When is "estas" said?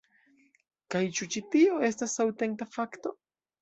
1.93-2.19